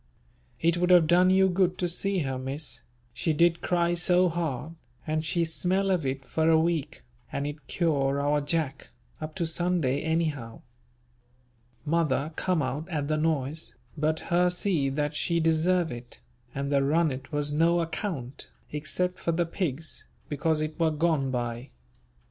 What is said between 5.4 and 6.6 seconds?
smell of it for a